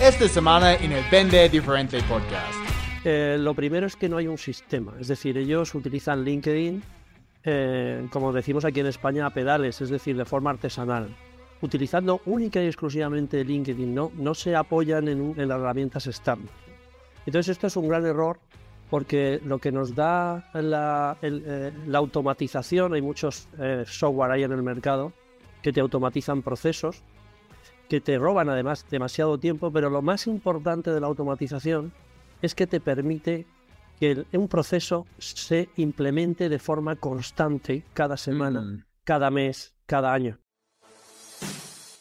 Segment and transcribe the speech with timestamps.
[0.00, 2.54] esta semana en el Vende Diferente Podcast.
[3.04, 6.82] Eh, lo primero es que no hay un sistema, es decir, ellos utilizan LinkedIn,
[7.44, 11.14] eh, como decimos aquí en España, a pedales, es decir, de forma artesanal,
[11.60, 16.50] utilizando única y exclusivamente LinkedIn, no, no se apoyan en, las herramientas externas.
[17.26, 18.40] Entonces esto es un gran error
[18.88, 23.48] porque lo que nos da la, eh, la automatización, hay muchos
[23.84, 25.12] software ahí en el mercado
[25.62, 27.02] que te automatizan procesos,
[27.90, 31.92] que te roban además demasiado tiempo, pero lo más importante de la automatización
[32.40, 33.46] es que te permite
[33.98, 38.84] que el- un proceso se implemente de forma constante cada semana, Mm.
[39.04, 40.38] cada mes, cada año.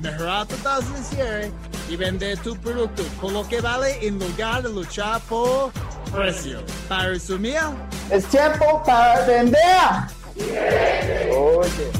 [0.00, 1.50] mejorar tu tasa de cierre
[1.88, 5.72] y vender tu producto con lo que vale en lugar de luchar por
[6.12, 6.60] precio.
[6.88, 7.58] Para resumir,
[8.10, 9.58] Es tiempo para vender.
[11.36, 11.90] Oye.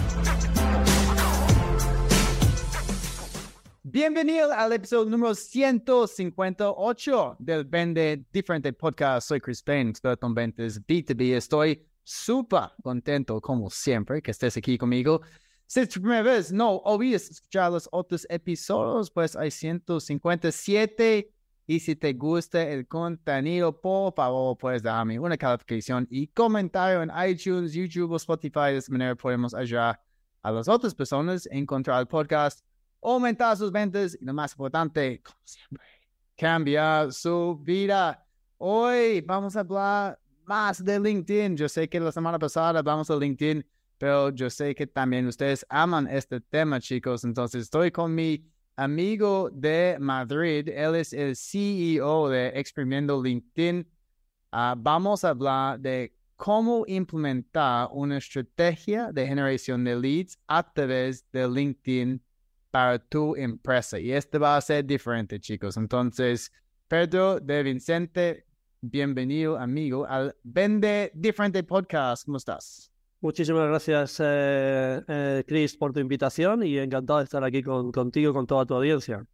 [3.83, 9.29] Bienvenido al episodio número 158 del Vende Diferente Podcast.
[9.29, 11.37] Soy Chris Payne, experto en ventas B2B.
[11.37, 15.21] Estoy súper contento, como siempre, que estés aquí conmigo.
[15.67, 21.31] Si es tu primera vez, no olvides escuchar los otros episodios, pues hay 157.
[21.67, 27.11] Y si te gusta el contenido, por favor, puedes darme una calificación y comentario en
[27.29, 28.73] iTunes, YouTube o Spotify.
[28.73, 29.99] De esta manera podemos ayudar
[30.43, 32.65] a las otras personas a encontrar el podcast
[33.05, 35.87] aumentar sus ventas y lo más importante, como siempre,
[36.37, 38.27] cambiar su vida.
[38.57, 41.57] Hoy vamos a hablar más de LinkedIn.
[41.57, 43.67] Yo sé que la semana pasada hablamos de LinkedIn,
[43.99, 47.25] pero yo sé que también ustedes aman este tema, chicos.
[47.25, 48.45] Entonces estoy con mi
[48.77, 50.69] amigo de Madrid.
[50.69, 53.87] Él es el CEO de Exprimiendo LinkedIn.
[54.53, 61.25] Ah, vamos a hablar de cómo implementar una estrategia de generación de leads a través
[61.33, 62.23] de LinkedIn
[62.71, 63.99] para tu empresa.
[63.99, 65.77] Y este va a ser diferente, chicos.
[65.77, 66.53] Entonces,
[66.89, 68.47] Pedro de Vicente,
[68.81, 72.25] bienvenido, amigo, al Vende Diferente Podcast.
[72.25, 72.94] ¿Cómo estás?
[73.25, 78.35] Muchísimas gracias, eh, eh, Chris, por tu invitación y encantado de estar aquí con, contigo
[78.35, 79.27] con toda tu audiencia.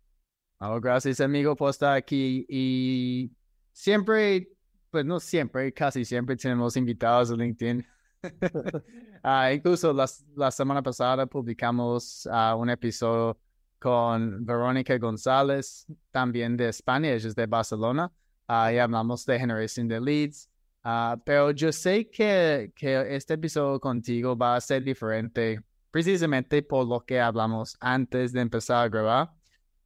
[0.60, 2.46] Oh, gracias, amigo, por estar aquí.
[2.48, 3.32] Y
[3.72, 4.48] siempre,
[4.90, 7.84] pues no siempre, casi siempre tenemos invitados a LinkedIn.
[9.22, 13.38] Ah, incluso las- la semana pasada publicamos ah, un episodio
[13.78, 18.10] con Verónica González, también de España, ella es de Barcelona,
[18.48, 20.50] ah, y hablamos de generación de leads.
[20.82, 25.60] Ah, pero yo sé que, que este episodio contigo va a ser diferente,
[25.91, 29.30] precisamente por lo que hablamos antes de empezar a grabar,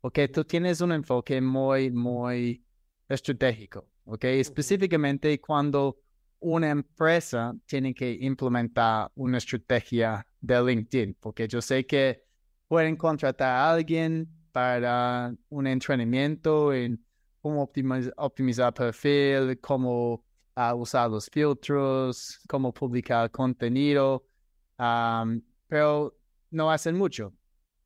[0.00, 2.64] porque tú tienes un enfoque muy, muy
[3.08, 4.24] estratégico, ¿ok?
[4.24, 5.98] Específicamente cuando
[6.38, 12.22] una empresa tiene que implementar una estrategia de LinkedIn, porque yo sé que
[12.68, 17.04] pueden contratar a alguien para un entrenamiento en
[17.40, 24.26] cómo optimiz- optimizar perfil, cómo ah, usar los filtros, cómo publicar contenido,
[24.78, 26.16] am, pero
[26.50, 27.32] no hacen mucho.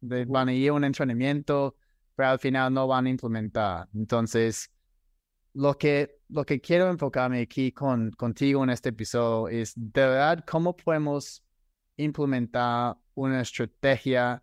[0.00, 1.76] Van a ir a un entrenamiento,
[2.14, 3.88] pero al final no van a implementar.
[3.94, 4.70] Entonces,
[5.54, 10.44] lo que, lo que quiero enfocarme aquí con, contigo en este episodio es de verdad
[10.46, 11.42] cómo podemos
[11.96, 14.42] implementar una estrategia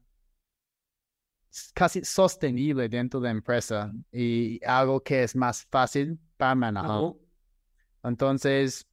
[1.74, 7.14] casi sostenible dentro de la empresa y algo que es más fácil para manejar.
[8.08, 8.88] Entonces,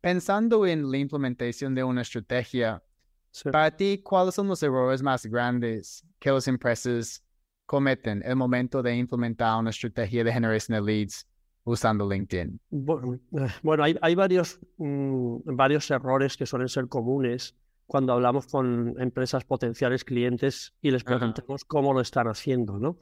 [0.00, 2.82] pensando en la implementación de una estrategia,
[3.30, 3.50] Sí.
[3.50, 7.24] para ti, ¿cuáles son los errores más grandes que las empresas
[7.66, 11.26] cometen en el momento de implementar una estrategia de generación de leads
[11.64, 12.60] usando LinkedIn?
[12.70, 13.18] Bu-
[13.64, 19.44] Bueno, hay, hay varios, mm, varios errores que suelen ser comunes cuando hablamos con empresas
[19.44, 22.98] potenciales clientes y les preguntamos cómo lo están haciendo, ¿no?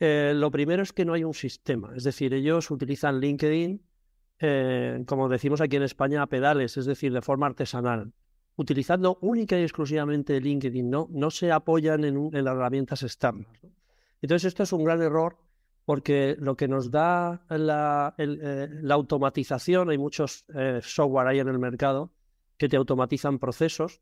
[0.00, 3.82] Eh, lo primero es que no hay un sistema, es decir, ellos utilizan LinkedIn,
[4.38, 8.12] eh, como decimos aquí en España, a pedales, es decir, de forma artesanal,
[8.56, 13.18] utilizando única y exclusivamente LinkedIn, no, no se apoyan en, las herramientas.
[13.22, 13.46] ¿no?
[14.22, 15.38] Entonces, esto es un gran error
[15.84, 21.60] porque lo que nos da la, eh, automatización, hay muchos eh, software ahí en el
[21.60, 22.12] mercado
[22.58, 24.00] que te automatizan procesos,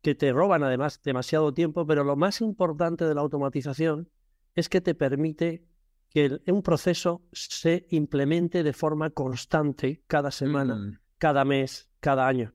[0.00, 4.08] que te roban además demasiado tiempo, pero lo más importante de la automatización
[4.54, 5.66] es que te permite
[6.14, 12.26] que el- un proceso se implemente de forma constante cada semana, Mm, cada mes, cada
[12.28, 12.54] año.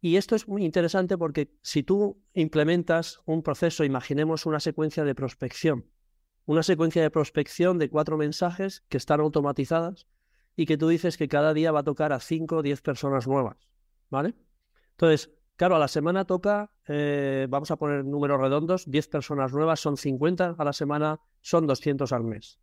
[0.00, 5.14] Y esto es muy interesante porque si tú implementas un proceso, imaginemos una secuencia de
[5.14, 5.86] prospección,
[6.46, 10.06] una secuencia de prospección de cuatro mensajes que están automatizadas
[10.56, 13.26] y que tú dices que cada día va a tocar a cinco o diez personas
[13.26, 13.56] nuevas,
[14.10, 14.34] ¿vale?
[14.92, 19.80] Entonces, claro, a la semana toca, eh, vamos a poner números redondos, 10 personas nuevas
[19.80, 22.58] son 50 a la semana, son 200 al mes.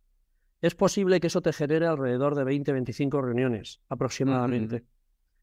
[0.60, 4.84] Es posible que eso te genere alrededor de 20-25 reuniones aproximadamente.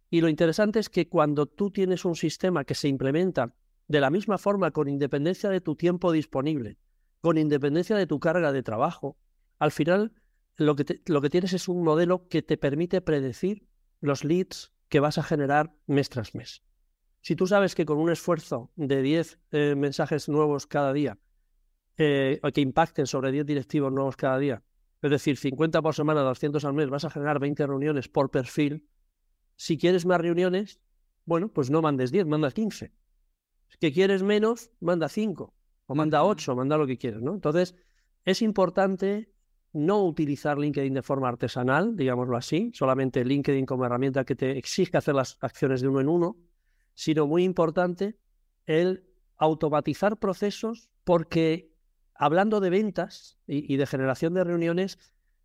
[0.10, 3.54] Y lo interesante es que cuando tú tienes un sistema que se implementa
[3.88, 6.78] de la misma forma, con independencia de tu tiempo disponible,
[7.22, 9.18] con independencia de tu carga de trabajo,
[9.60, 10.14] al final
[10.56, 13.68] lo que, lo que tienes es un modelo que te permite predecir
[14.02, 16.64] los leads que vas a generar mes tras mes.
[17.22, 21.18] Si tú sabes que con un esfuerzo de 10 eh, mensajes nuevos cada día,
[21.98, 24.64] eh, que impacten sobre 10 directivos nuevos cada día,
[25.02, 28.88] es decir, 50 por semana, 200 al mes, vas a generar 20 reuniones por perfil,
[29.56, 30.80] si quieres más reuniones,
[31.26, 32.94] bueno, pues no mandes 10, manda 15.
[33.70, 35.54] Si que quieres menos, manda 5,
[35.88, 37.34] o manda 8, manda lo que quieras, ¿no?
[37.34, 37.76] Entonces,
[38.24, 39.32] es importante
[39.74, 44.98] no utilizar LinkedIn de forma artesanal, digámoslo así, solamente LinkedIn como herramienta que te exige
[44.98, 46.38] hacer las acciones de uno en uno,
[46.94, 48.18] sino muy importante
[48.66, 49.06] el
[49.38, 51.72] automatizar procesos porque
[52.18, 54.98] hablando de ventas y, de generación de reuniones,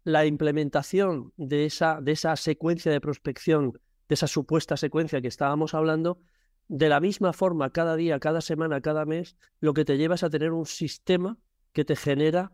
[0.05, 3.79] la implementación de esa, de esa secuencia de prospección
[4.13, 6.21] de esa supuesta secuencia que estábamos hablando,
[6.69, 10.23] de la misma forma cada día, cada semana, cada mes, lo que te lleva es
[10.23, 11.39] a tener un sistema
[11.73, 12.53] que te genera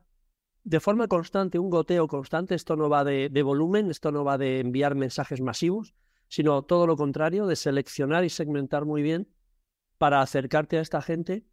[0.64, 2.54] de forma constante, un goteo constante.
[2.54, 5.94] Esto no va de, volumen, esto no va de enviar mensajes masivos,
[6.28, 9.28] sino todo lo contrario, de seleccionar y segmentar muy bien
[9.98, 11.44] para acercarte a esta gente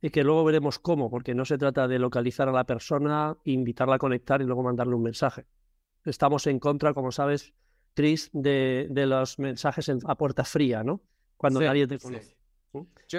[0.00, 3.96] y que luego veremos cómo, porque no se trata de localizar a la persona, invitarla
[3.96, 5.46] a conectar y luego mandarle un mensaje.
[6.04, 7.52] Estamos en contra, como sabes,
[8.32, 11.00] de, los mensajes a puerta fría, ¿no?
[11.36, 12.36] Cuando nadie te conoce.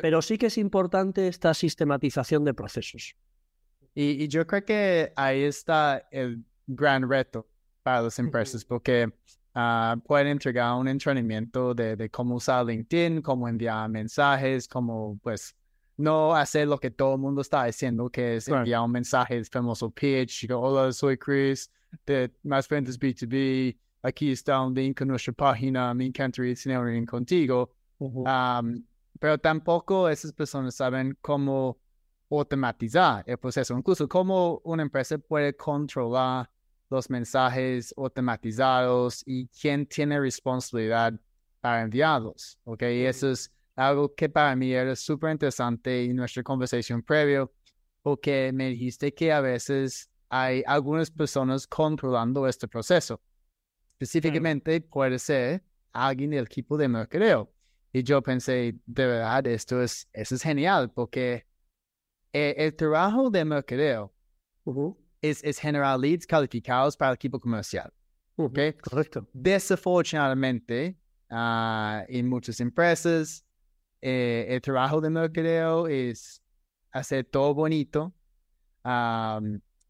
[0.02, 3.16] Pero sí que es importante esta sistematización de procesos.
[3.94, 7.48] Y, yo creo que ahí está el gran reto
[7.84, 9.12] para las empresas, porque
[9.54, 15.56] ah, pueden entregar un entrenamiento de, cómo usar LinkedIn, cómo enviar mensajes, cómo, pues,
[16.00, 19.46] no hacer lo que todo el mundo está haciendo, que es enviar un mensaje, el
[19.46, 21.70] famoso pitch, hola, soy Chris,
[22.06, 27.74] de Más Ventas B2B, aquí está un link a nuestra página, me encantaría tener contigo.
[29.20, 31.78] pero tampoco esas personas saben cómo
[32.32, 36.50] automatizar el proceso, incluso cómo una empresa puede controlar
[36.90, 41.14] los mensajes automatizados y quién tiene responsabilidad
[41.60, 42.58] para enviarlos.
[42.64, 42.84] ¿ok?
[42.84, 47.50] Y eso es algo que para mí era súper interesante en nuestra conversación previa,
[48.02, 53.22] porque me dijiste que a veces hay algunas personas controlando este proceso.
[53.94, 57.52] Específicamente puede ser alguien del equipo de mercadeo.
[57.92, 61.48] Y yo pensé, de verdad, esto es, eso es genial porque
[62.34, 64.14] eh, el, trabajo de mercadeo
[65.22, 67.92] es, es, generar leads calificados para el equipo comercial.
[68.82, 69.28] Correcto.
[69.34, 70.96] Desafortunadamente,
[71.32, 73.44] uh, en muchas empresas,
[74.02, 76.42] eh, el trabajo de mercadeo es
[76.92, 78.14] hacer todo bonito,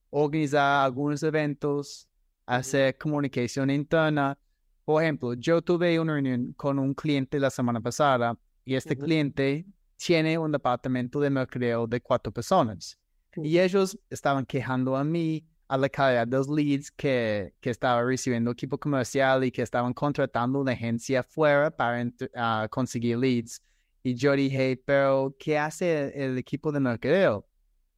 [0.09, 2.07] organizar algunos eventos,
[2.45, 4.37] hacer comunicación interna.
[4.83, 9.65] Por ejemplo, yo tuve una reunión con un cliente la semana pasada y este cliente
[9.97, 12.97] tiene un departamento de mercadeo de cuatro personas.
[13.35, 18.01] Y ellos estaban quejando a mí a la calidad de los leads que, que estaba
[18.03, 23.61] recibiendo equipo comercial y que estaban contratando una agencia fuera para ah, conseguir leads.
[24.03, 27.45] Y yo dije, pero ¿qué hace el, equipo de mercadeo?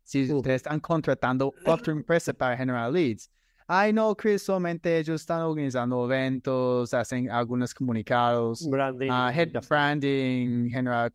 [0.04, 3.30] Si ustedes están contratando otra empresa para generar leads.
[3.68, 10.70] Ay, no, Chris, solamente ellos están organizando eventos, hacen algunos comunicados, branding, uh, head branding,
[10.70, 11.10] general,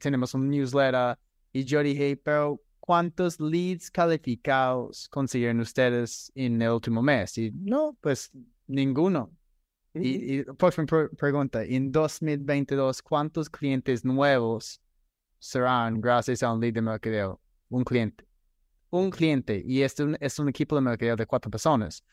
[0.00, 1.16] tenemos un newsletter.
[1.52, 7.38] Y yo dije, pero ¿cuántos leads calificados consiguieron ustedes en el último mes?
[7.38, 8.32] Y no, pues
[8.66, 9.30] ninguno.
[9.94, 14.80] Y, y próxima pregunta, en 2022, ¿cuántos clientes nuevos
[15.38, 17.40] serán gracias a un lead de mercadeo?
[17.68, 18.30] Un cliente
[18.90, 22.04] un cliente y este es un equipo de mercadeo de cuatro personas.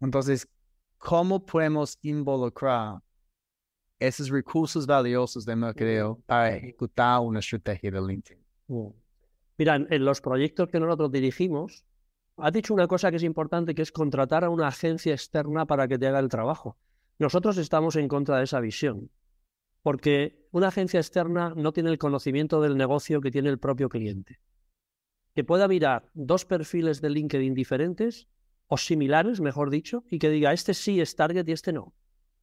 [0.00, 0.48] entonces,
[0.98, 3.00] ¿cómo podemos involucrar
[3.98, 8.42] esos recursos valiosos de mercadeo para ejecutar una estrategia de LinkedIn?
[9.58, 11.84] Mira, en los proyectos que nosotros dirigimos,
[12.44, 15.88] has dicho una cosa que es importante, que es contratar a una agencia externa para
[15.88, 16.76] que te haga el trabajo.
[17.18, 19.10] Nosotros estamos en contra de esa visión,
[19.82, 24.40] porque una agencia externa no tiene el conocimiento del negocio que tiene el propio cliente
[25.34, 28.28] que pueda mirar dos perfiles de LinkedIn diferentes
[28.66, 31.94] o similares, mejor dicho, y que diga, este sí es target y este no.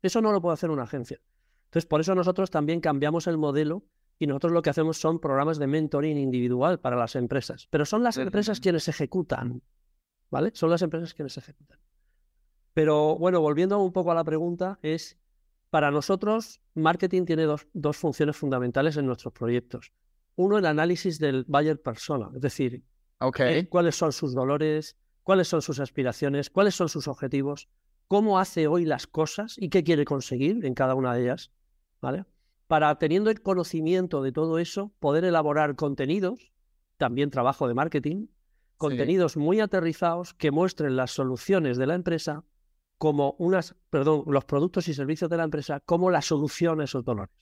[0.01, 1.19] Eso no lo puede hacer una agencia.
[1.65, 3.83] Entonces, por eso nosotros también cambiamos el modelo
[4.17, 7.67] y nosotros lo que hacemos son programas de mentoring individual para las empresas.
[7.69, 9.61] Pero son las empresas quienes ejecutan,
[10.29, 10.51] ¿vale?
[10.53, 11.79] Son las empresas quienes ejecutan.
[12.73, 15.17] Pero bueno, volviendo un poco a la pregunta, es
[15.69, 19.93] para nosotros, marketing tiene dos, dos funciones fundamentales en nuestros proyectos.
[20.35, 22.83] Uno, el análisis del buyer persona, es decir,
[23.21, 23.57] Okay.
[23.59, 27.67] eh, cuáles son sus dolores, cuáles son sus aspiraciones, cuáles son sus objetivos,
[28.07, 31.51] cómo hace hoy las cosas y qué quiere conseguir en cada una de ellas,
[32.01, 32.23] ¿vale?
[32.67, 36.51] Para teniendo el conocimiento de todo eso, poder elaborar contenidos,
[36.97, 38.27] también trabajo de marketing,
[38.79, 42.43] contenidos muy aterrizados que muestren las soluciones de la empresa
[42.97, 47.03] como unas, perdón, los productos y servicios de la empresa como la solución a esos
[47.05, 47.35] dolores.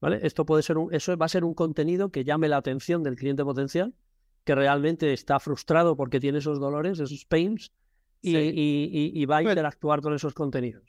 [0.00, 0.20] ¿Vale?
[0.22, 3.16] Esto puede ser un, eso va a ser un contenido que llame la atención del
[3.16, 3.94] cliente potencial,
[4.44, 7.72] que realmente está frustrado porque tiene esos dolores, esos pains,
[8.20, 8.36] y, Sí.
[8.54, 10.84] y- y- y va a Pero- interactuar con esos contenidos.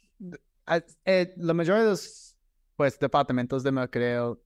[0.67, 2.35] Ah, eh, la mayoría de los
[2.75, 4.41] pues, departamentos de mercadeo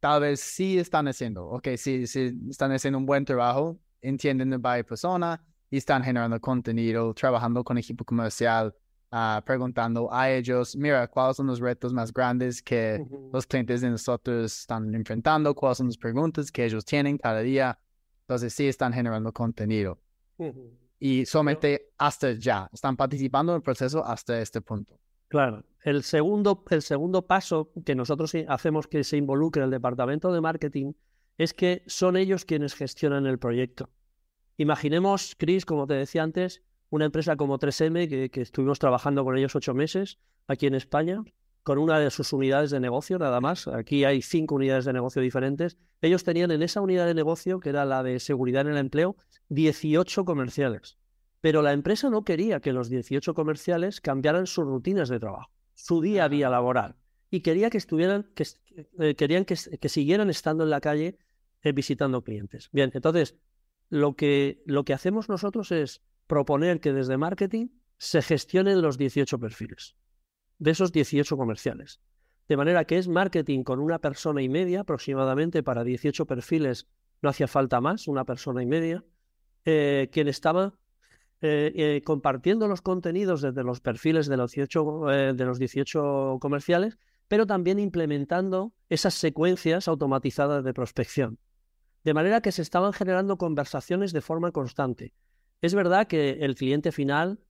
[0.00, 4.58] tal vez sí están haciendo, ok, sí, sí están haciendo un buen trabajo, entienden el
[4.58, 5.40] buyer persona
[5.70, 8.74] y están generando contenido, trabajando con equipo comercial,
[9.10, 13.30] ah, preguntando a ellos, mira, ¿cuáles son los retos más grandes que Ujú.
[13.32, 15.54] los clientes de nosotros están enfrentando?
[15.54, 17.78] ¿Cuáles son las preguntas que ellos tienen cada día?
[18.22, 19.98] Entonces sí están generando contenido
[20.36, 20.78] Ujú.
[20.98, 24.98] y solamente hasta ya, están participando en el proceso hasta este punto.
[25.28, 25.64] Claro.
[25.84, 30.92] El segundo, el segundo paso que nosotros hacemos que se involucre el departamento de marketing
[31.38, 33.90] es que son ellos quienes gestionan el proyecto.
[34.56, 39.36] Imaginemos, Chris, como te decía antes, una empresa como 3M, que, que estuvimos trabajando con
[39.36, 41.22] ellos ocho meses aquí en España,
[41.62, 43.68] con una de sus unidades de negocio, nada más.
[43.68, 45.78] Aquí hay cinco unidades de negocio diferentes.
[46.00, 49.16] Ellos tenían en esa unidad de negocio, que era la de seguridad en el empleo,
[49.48, 50.98] 18 comerciales.
[51.40, 56.00] Pero la empresa no quería que los 18 comerciales cambiaran sus rutinas de trabajo, su
[56.00, 56.96] día a día laboral.
[57.32, 58.46] Y quería que estuvieran, que,
[58.98, 61.16] eh, querían que, siguieran estando en la calle
[61.62, 62.68] eh, visitando clientes.
[62.72, 63.36] Bien, entonces,
[63.88, 69.38] lo que, lo que hacemos nosotros es proponer que desde marketing se gestionen los 18
[69.38, 69.96] perfiles
[70.58, 72.02] de esos 18 comerciales.
[72.48, 76.86] De manera que es marketing con una persona y media aproximadamente para 18 perfiles,
[77.22, 79.02] no hacía falta más, una persona y media,
[79.64, 80.74] eh, quien estaba
[81.40, 86.98] eh, compartiendo los contenidos desde los perfiles de los 18, eh, de los 18 comerciales,
[87.32, 91.38] pero también implementando esas secuencias automatizadas de prospección.
[92.04, 95.14] De manera que se estaban generando conversaciones de forma constante.
[95.62, 97.40] Es verdad que el cliente final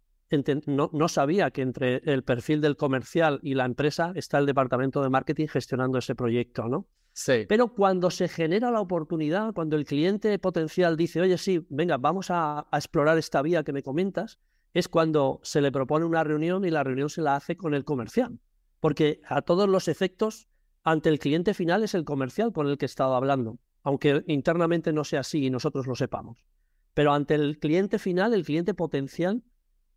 [0.66, 5.10] no sabía que entre el perfil del comercial y la empresa está el departamento de
[5.10, 6.86] marketing gestionando ese proyecto, ¿no?
[7.12, 7.46] Sí.
[7.48, 12.30] Pero cuando se genera la oportunidad, cuando el cliente potencial dice, oye, sí, venga, vamos
[12.30, 14.38] a, a explorar esta vía que me comentas,
[14.74, 17.84] es cuando se le propone una reunión y la reunión se la hace con el
[17.84, 18.38] comercial.
[18.82, 20.48] Porque a todos los efectos,
[20.82, 24.92] ante el cliente final es el comercial con el que he estado hablando, aunque internamente
[24.92, 26.44] no sea así y nosotros lo sepamos.
[26.92, 29.44] Pero ante el cliente final, el cliente potencial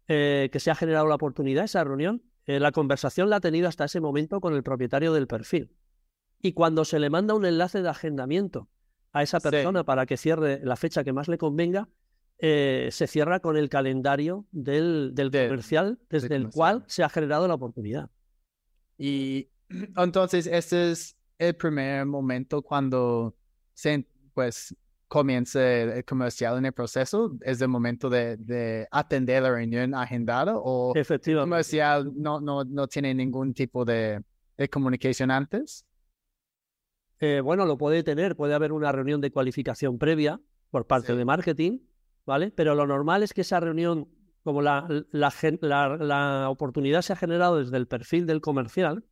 [0.07, 3.67] eh, que se ha generado la oportunidad, esa reunión, eh, la conversación la ha tenido
[3.67, 5.71] hasta ese momento con el propietario del perfil.
[6.39, 8.69] Y cuando se le manda un enlace de agendamiento
[9.13, 9.49] a esa Sí.
[9.49, 11.89] persona para que cierre la fecha que más le convenga,
[12.37, 16.51] eh, se cierra con el calendario del, comercial desde el comercial.
[16.53, 18.11] cual se ha generado la oportunidad.
[18.97, 19.49] Y
[19.97, 23.35] entonces este es el primer momento cuando
[23.73, 24.75] se, pues,
[25.07, 30.53] comienza el, comercial en el proceso, es el momento de, de atender la reunión agendada
[30.57, 34.21] o el comercial no, no, no tiene ningún tipo de,
[34.57, 35.85] de comunicación antes.
[37.19, 41.17] Eh, bueno, lo puede tener, puede haber una reunión de cualificación previa por parte Sí.
[41.17, 41.79] de marketing,
[42.25, 42.51] ¿vale?
[42.51, 44.09] Pero lo normal es que esa reunión,
[44.45, 49.03] como la, la la- la oportunidad se ha generado desde el perfil del comercial,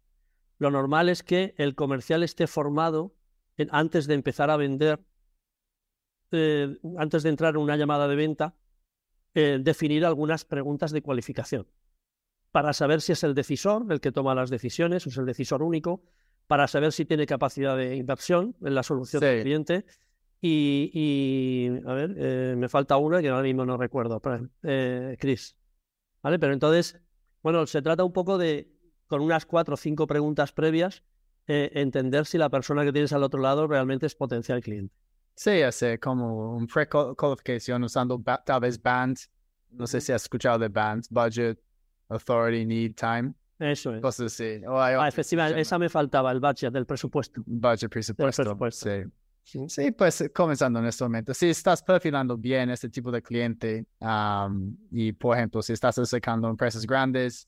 [0.59, 3.15] lo normal es que el comercial esté formado
[3.57, 4.99] en- antes de empezar a vender,
[6.31, 8.55] eh, antes de entrar en una llamada de venta,
[9.33, 11.67] eh, definir algunas preguntas de cualificación
[12.51, 15.63] para saber si es el decisor el que toma las decisiones o es el decisor
[15.63, 16.03] único,
[16.45, 19.85] para saber si tiene capacidad de inversión en la solución del cliente.
[20.45, 25.15] Y, y, a ver, eh, me falta una que ahora mismo no recuerdo, pero, eh,
[25.17, 25.55] Chris.
[26.21, 26.37] ¿Vale?
[26.37, 26.99] Pero entonces,
[27.41, 28.69] bueno, se trata un poco de,
[29.07, 31.01] con unas cuatro o cinco preguntas previas,
[31.47, 34.93] eh, entender si la persona que tienes al otro lado realmente es potencial cliente.
[35.33, 39.17] Sí, hace como un pre-qualificación usando tal vez BAND.
[39.71, 41.57] No sé si has escuchado de BAND, Budget,
[42.09, 44.01] Authority, Need, Time, Eso es.
[44.01, 44.61] cosas así.
[44.67, 47.41] O hay Ah, efectivamente, esa me faltaba, el budget del presupuesto.
[47.45, 48.43] Budget, presupuesto.
[48.43, 48.89] presupuesto.
[48.89, 49.09] Sí.
[49.43, 49.91] Sí.
[49.91, 55.11] Pues comenzando en este momento, si estás perfilando bien este tipo de cliente am, y,
[55.11, 57.47] por ejemplo, si estás acercando empresas grandes,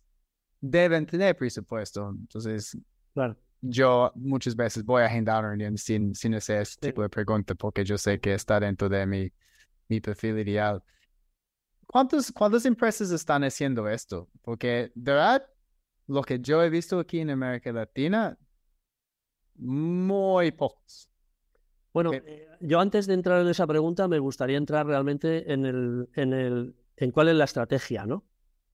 [0.60, 2.10] deben tener presupuesto.
[2.10, 2.78] Entonces,
[3.14, 3.38] Claro.
[3.62, 6.80] Yo muchas veces voy a agendar reunión sin, sin hacer ese Sí.
[6.82, 9.32] tipo de pregunta porque yo sé que está dentro de mi,
[9.88, 10.84] mi perfil ideal.
[11.88, 14.30] ¿Cuántos, ¿Cuántas empresas están haciendo esto?
[14.42, 15.46] Porque de verdad,
[16.08, 18.38] lo que yo he visto aquí en América Latina,
[19.56, 21.10] muy pocos.
[21.96, 22.18] Bueno, Ok.
[22.26, 26.34] eh, yo antes de entrar en esa pregunta me gustaría entrar realmente en el, en
[26.34, 28.26] el, en cuál es la estrategia, ¿no?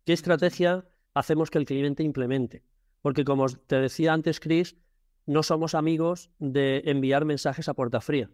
[0.05, 2.63] ¿Qué estrategia hacemos que el cliente implemente?
[3.03, 4.75] Porque como te decía antes, Chris,
[5.27, 8.31] no somos amigos de enviar mensajes a puerta fría.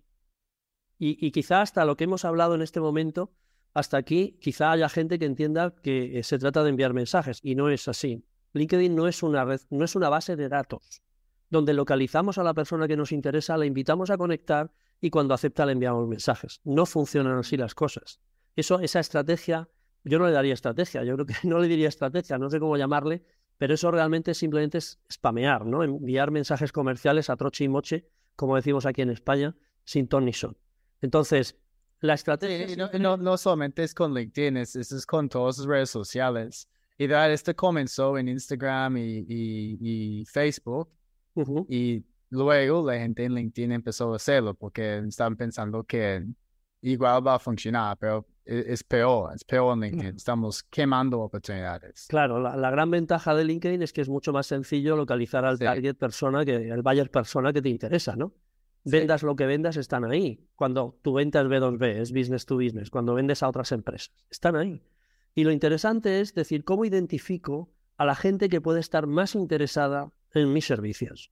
[0.98, 3.34] Y, y quizá hasta lo que hemos hablado en este momento,
[3.74, 7.56] hasta aquí, quizá haya gente que entienda que eh, se trata de enviar mensajes y
[7.56, 8.24] no es así.
[8.54, 11.02] LinkedIn no es una red, no es una base de datos
[11.50, 15.66] donde localizamos a la persona que nos interesa, la invitamos a conectar y cuando acepta
[15.66, 16.62] le enviamos mensajes.
[16.64, 18.20] No funcionan así las cosas.
[18.56, 19.70] Eso, esa estrategia,
[20.04, 22.78] yo no le daría estrategia, yo creo que no le diría estrategia, no sé cómo
[22.78, 23.24] llamarle,
[23.58, 25.84] pero eso realmente simplemente es spamear, ¿no?
[25.84, 30.34] Enviar mensajes comerciales a troche y moche, como decimos aquí en España, sin ton ni
[30.34, 30.58] son.
[31.02, 31.58] Entonces,
[32.02, 32.68] la estrategia...
[32.68, 35.90] Sí, no, no, no solamente es con LinkedIn, es, es, es con todas las redes
[35.90, 36.70] sociales.
[36.98, 40.90] Y de verdad, esto comenzó en Instagram y, y, y Facebook.
[41.38, 41.66] Ujú.
[41.70, 46.26] Y luego la gente en LinkedIn empezó a hacerlo porque estaban pensando que
[46.82, 50.16] igual va a funcionar, pero e- es peor, es peor en LinkedIn.
[50.16, 52.08] Estamos quemando oportunidades.
[52.10, 55.58] Claro, la, la gran ventaja de LinkedIn es que es mucho más sencillo localizar al
[55.58, 55.64] Sí.
[55.66, 58.34] target persona, que el buyer persona que te interesa, ¿no?
[58.86, 58.92] Sí.
[58.92, 60.48] Vendas lo que vendas, están ahí.
[60.56, 64.56] Cuando tu venta es B2B, es business to business, cuando vendes a otras empresas, están
[64.56, 64.82] ahí.
[65.36, 70.12] Y lo interesante es decir, ¿cómo identifico a la gente que puede estar más interesada
[70.34, 71.32] en mis servicios?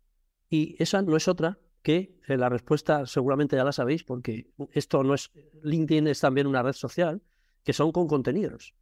[0.50, 5.04] Y esa no es otra que eh, la respuesta seguramente ya la sabéis, porque esto
[5.04, 5.32] no es,
[5.64, 7.22] LinkedIn es también una red social,
[7.64, 8.74] que son con contenidos.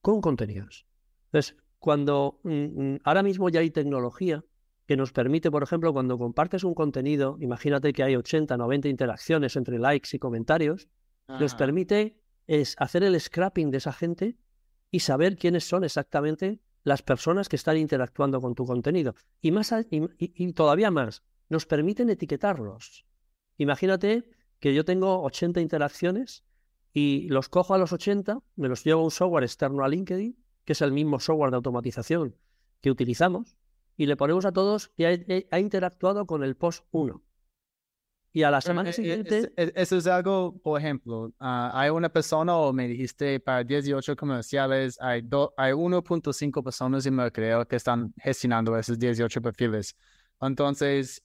[0.00, 0.86] Con contenidos.
[1.26, 4.44] Entonces, cuando mm, mm, ahora mismo ya hay tecnología
[4.86, 9.56] que nos permite, por ejemplo, cuando compartes un contenido, imagínate que hay 80, 90 interacciones
[9.56, 10.88] entre likes y comentarios,
[11.28, 14.36] nos permite es hacer el scrapping de esa gente
[14.90, 19.14] y saber quiénes son exactamente las personas que están interactuando con tu contenido.
[19.40, 23.04] Y, más, y, y- todavía más, nos permiten etiquetarlos.
[23.58, 24.24] Imagínate
[24.58, 26.44] que yo tengo 80 interacciones
[26.92, 30.36] y los cojo a los 80, me los llevo a un software externo a LinkedIn,
[30.64, 32.36] que es el mismo software de automatización
[32.80, 33.56] que utilizamos,
[33.96, 37.22] y le ponemos a todos que ha, ha interactuado con el post 1.
[38.32, 39.38] Y a la semana eh, eh, siguiente...
[39.38, 43.64] es- es- Eso es algo, por ejemplo, ah, hay una persona o me dijiste para
[43.64, 49.96] 18 comerciales, hay, do- hay 1.5 personas en mercadeo que están gestionando esos 18 perfiles.
[50.40, 51.22] Entonces,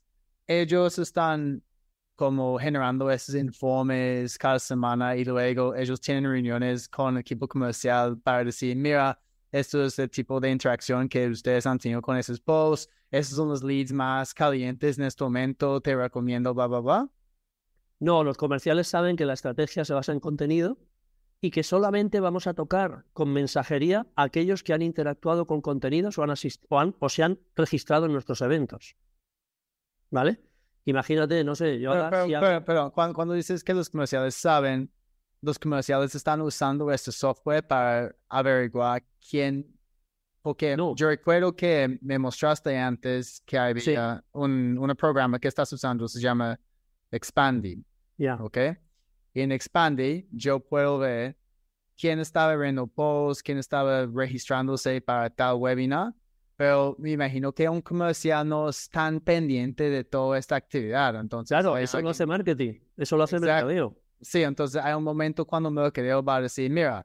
[0.48, 1.62] ellos están
[2.16, 8.18] como generando esos informes cada semana y luego ellos tienen reuniones con el equipo comercial
[8.20, 9.20] para decir, mira,
[9.52, 13.50] esto es el tipo de interacción que ustedes han tenido con esos posts, esos son
[13.50, 17.10] los leads más calientes en este momento, te recomiendo, bla, bla, bla.
[18.00, 20.78] No, los comerciales saben que la estrategia se basa en contenido
[21.42, 26.18] y que solamente vamos a tocar con mensajería a aquellos que han interactuado con contenidos
[26.18, 26.32] o, han
[26.70, 28.96] o, han- o se han registrado en nuestros eventos.
[30.12, 30.40] ¿Vale?
[30.86, 33.74] Imagínate, no sé, yo Pero, ahora pero, si ha- pero- pero cuando, cuando dices que
[33.74, 34.92] los comerciales saben,
[35.42, 39.75] los comerciales están usando este software para averiguar quién,
[40.46, 40.94] porque No.
[40.96, 46.22] yo recuerdo que me mostraste antes que había un, un programa que estás usando, se
[46.22, 46.60] llama
[47.10, 47.84] Expandy,
[48.16, 48.36] ya.
[48.36, 48.58] ¿ok?
[49.34, 51.36] Y en Expandy yo puedo ver
[52.00, 56.14] quién estaba viendo posts, quién estaba registrándose para tal webinar,
[56.56, 61.50] pero me imagino que un comercial no es tan pendiente de toda esta actividad, entonces...
[61.58, 63.66] Claro, eso alguien- hace marketing, eso lo hace Exacto.
[63.66, 63.98] mercadeo.
[64.22, 67.04] Sí, entonces hay un momento cuando Mercadeo va a decir, mira,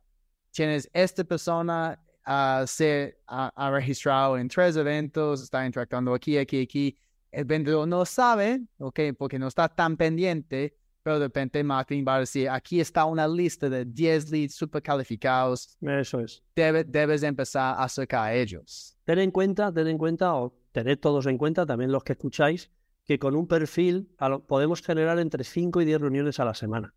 [0.51, 6.63] tienes esta persona a se ha, ha registrado en tres eventos, está interactuando aquí, aquí,
[6.63, 6.97] aquí.
[7.31, 12.17] El vendedor no sabe, ok, porque no está tan pendiente, pero de repente marketing va
[12.17, 16.43] a decir, aquí está una lista de 10 leads super calificados, Eso es.
[16.57, 18.97] debe- debes empezar a acercar a ellos.
[19.05, 22.71] Ten en cuenta, ten en cuenta, o tened todos en cuenta, también los que escucháis,
[23.07, 24.09] que con un perfil
[24.47, 26.95] podemos generar entre 5 y 10 reuniones a la semana.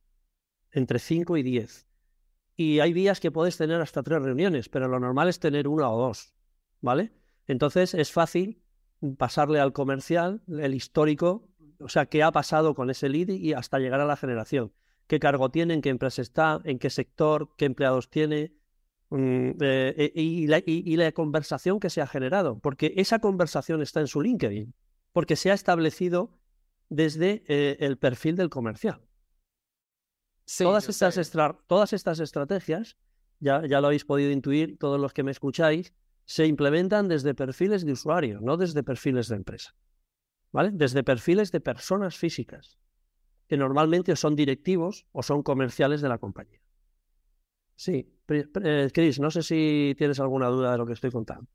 [0.71, 1.85] Entre 5 y 10.
[2.55, 5.89] Y hay días que puedes tener hasta tres reuniones, pero lo normal es tener una
[5.89, 6.33] o dos.
[6.81, 7.11] ¿Vale?
[7.47, 8.61] Entonces es fácil
[9.17, 13.79] pasarle al comercial el histórico, o sea, qué ha pasado con ese lead y hasta
[13.79, 14.71] llegar a la generación.
[15.07, 15.73] ¿Qué cargo tiene?
[15.73, 16.61] ¿En qué empresa está?
[16.63, 17.49] ¿En qué sector?
[17.57, 18.53] ¿Qué empleados tiene?
[19.09, 20.47] Mm, eh, eh, y,
[20.97, 24.73] la, conversación que se ha generado, porque esa conversación está en su LinkedIn,
[25.11, 26.39] porque se ha establecido
[26.89, 29.01] desde eh, el perfil del comercial.
[30.45, 32.97] Sí, todas, estas estra- todas estas estrategias,
[33.39, 35.93] ya, ya lo habéis podido intuir todos los que me escucháis,
[36.25, 39.75] se implementan desde perfiles de usuario, no desde perfiles de empresa.
[40.51, 40.69] ¿Vale?
[40.71, 42.77] Desde perfiles de personas físicas,
[43.47, 46.61] que normalmente son directivos o son comerciales de la compañía.
[47.75, 51.47] Sí, eh, Chris, no sé si tienes alguna duda de lo que estoy contando.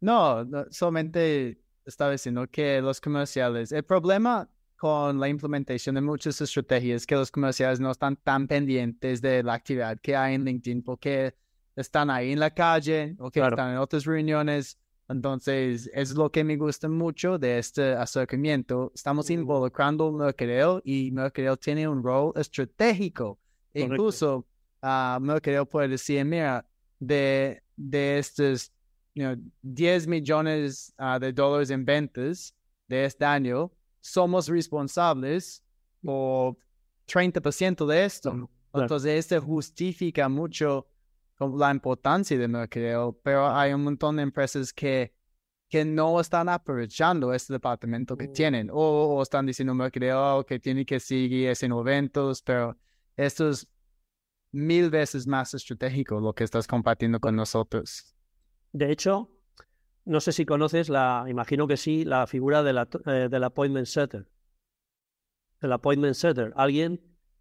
[0.00, 4.50] No, solamente estaba diciendo que los comerciales, el problema
[4.84, 9.42] con la implementación de muchas estrategias es que los comerciales no están tan pendientes de
[9.42, 11.34] la actividad que hay en LinkedIn porque
[11.74, 14.78] están ahí en la calle o que están en otras reuniones.
[15.08, 18.92] Entonces, es lo que me gusta mucho de este acercamiento.
[18.94, 23.38] Estamos involucrando mercadeo y mercadeo tiene un rol estratégico.
[23.72, 24.44] Incluso,
[24.82, 26.62] uh, mercadeo puede decir, mira,
[27.00, 28.70] de, de estos
[29.14, 32.54] you 10 millones ah, de dólares en ventas
[32.86, 33.72] de este año,
[34.04, 35.64] somos responsables
[36.02, 36.58] por
[37.06, 38.50] 30% de esto.
[38.74, 40.86] Entonces, esto justifica mucho
[41.38, 45.14] la importancia de mercadeo, pero hay un montón de empresas que,
[45.70, 48.32] que no están aprovechando este departamento que mm.
[48.32, 52.76] tienen o, están diciendo mercadeo que tiene que seguir haciendo eventos, pero
[53.16, 53.66] esto es
[54.52, 58.14] mil veces más estratégico lo que estás compartiendo con nosotros.
[58.72, 59.30] De hecho,
[60.04, 63.86] no sé si conoces la, imagino que sí, la figura de la, eh, del appointment
[63.86, 64.28] setter.
[65.60, 67.00] El appointment setter, alguien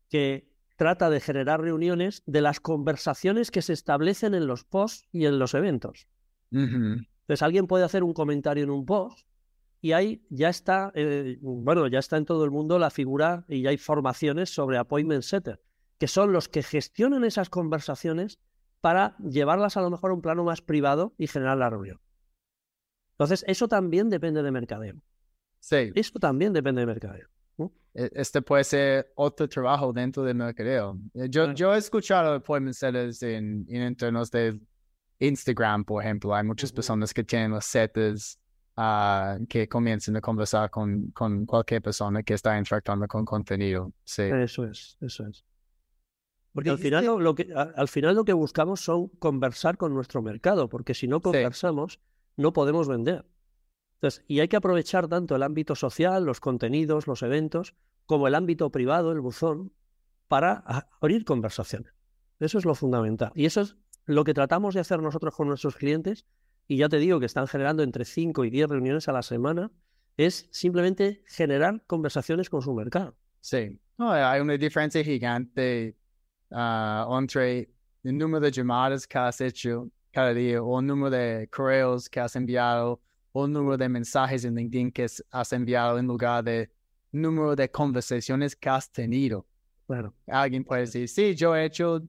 [0.09, 5.25] que trata de generar reuniones de las conversaciones que se establecen en los posts y
[5.25, 6.07] en los eventos.
[6.51, 9.27] Entonces alguien puede hacer un comentario en un post
[9.81, 13.63] y ahí ya está, eh, bueno, ya está en todo el mundo la figura y
[13.63, 15.61] ya hay formaciones sobre appointment setter,
[15.97, 18.39] que son los que gestionan esas conversaciones
[18.81, 21.99] para llevarlas a lo mejor a un plano más privado y generar la reunión.
[23.23, 24.95] Entonces, eso también depende de mercadeo.
[25.59, 25.91] Sí.
[25.95, 27.27] Eso también depende de mercadeo.
[27.93, 30.97] E, este puede ser otro trabajo dentro del mercadeo.
[31.13, 34.59] Eh, yo, yo he escuchado appointment setters en, en entornos de
[35.19, 36.33] Instagram, por ejemplo.
[36.33, 38.39] Hay muchas personas que tienen los setters
[38.77, 43.91] uh, que comienzan a conversar con, con cualquier persona que está interactuando con contenido.
[44.03, 44.23] Sí.
[44.23, 45.45] Eso es, eso es.
[46.51, 50.69] Porque al final, lo que, al final lo que buscamos son conversar con nuestro mercado,
[50.69, 51.99] porque si no conversamos,
[52.37, 53.25] no podemos vender.
[53.95, 58.35] Entonces, y hay que aprovechar tanto el ámbito social, los contenidos, los eventos, como el
[58.35, 59.71] ámbito privado, el buzón,
[60.27, 60.63] para
[60.99, 61.93] abrir conversaciones.
[62.39, 63.31] Eso es lo fundamental.
[63.35, 66.25] Y eso es lo que tratamos de hacer nosotros con nuestros clientes,
[66.67, 69.71] y ya te digo que están generando entre 5 y 10 reuniones a la semana,
[70.17, 73.15] es simplemente generar conversaciones con su mercado.
[73.39, 75.97] Sí, hay una diferencia gigante
[76.51, 77.69] uh, entre
[78.03, 82.19] el número de llamadas que has hecho cada día o el número de correos que
[82.19, 86.71] has enviado o el número de mensajes en LinkedIn que has enviado en lugar de
[87.11, 89.47] número de conversaciones que has tenido.
[89.87, 92.01] Bueno, alguien puede decir, sí, yo he hecho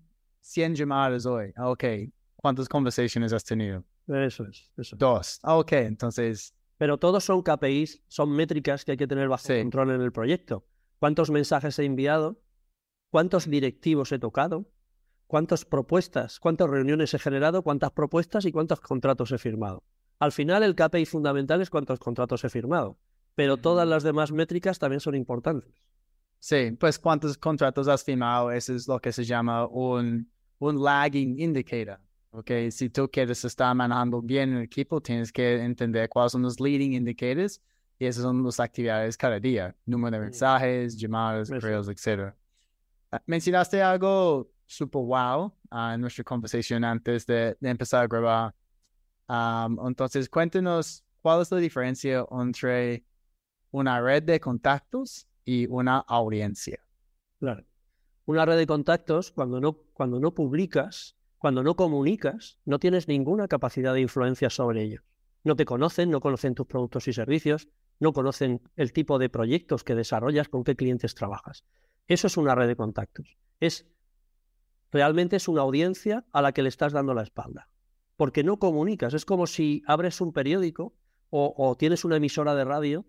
[0.42, 1.52] 100 llamadas hoy.
[1.56, 1.84] Ah, ok,
[2.36, 3.82] ¿cuántas conversaciones has tenido?
[4.06, 4.70] Eso es.
[4.76, 4.96] Eso.
[4.96, 5.40] Dos.
[5.42, 6.54] Ah, ok, entonces...
[6.76, 10.66] Pero todos son KPIs, son métricas que hay que tener bajo control en el proyecto.
[10.98, 12.42] ¿Cuántos mensajes he enviado?
[13.10, 14.66] ¿Cuántos directivos he tocado?
[15.26, 17.62] ¿Cuántas propuestas, cuántas reuniones he generado?
[17.62, 19.82] ¿Cuántas propuestas y cuántos contratos he firmado?
[20.18, 22.98] Al final, el KPI fundamental es cuántos contratos he firmado,
[23.34, 25.72] pero todas las demás métricas también son importantes.
[26.38, 31.40] Sí, pues cuántos contratos has firmado, eso es lo que se llama un, un lagging
[31.40, 31.98] indicator.
[32.30, 36.58] Okay, si tú quieres estar manejando bien el equipo, tienes que entender cuáles son los
[36.58, 37.62] leading indicators
[37.98, 40.24] y esas son las actividades cada día, número de mm.
[40.24, 42.34] mensajes, llamadas, correos, etc.
[43.12, 48.54] Ah, mencionaste algo super wow ah, en nuestra conversación antes de empezar a grabar
[49.28, 53.04] entonces, cuéntenos cuál es la diferencia entre
[53.70, 56.80] una red de contactos y una audiencia.
[57.38, 57.64] Claro.
[58.26, 63.48] Una red de contactos, cuando no, cuando no publicas, cuando no comunicas, no tienes ninguna
[63.48, 65.02] capacidad de influencia sobre ellos.
[65.42, 67.68] No te conocen, no conocen tus productos y servicios,
[68.00, 71.64] no conocen el tipo de proyectos que desarrollas, con qué clientes trabajas.
[72.06, 73.36] Eso es una red de contactos.
[73.60, 73.86] Es
[74.94, 77.68] realmente es una audiencia a la que le estás dando la espalda
[78.16, 79.14] porque no comunicas.
[79.14, 80.94] Es como si abres un periódico
[81.30, 83.04] o, tienes una emisora de radio